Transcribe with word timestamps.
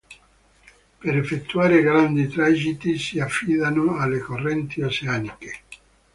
Per 0.99 1.15
effettuare 1.15 1.83
grandi 1.83 2.27
tragitti, 2.27 2.97
si 2.97 3.19
affidano 3.19 3.97
alle 3.97 4.17
correnti 4.17 4.81
oceaniche. 4.81 5.57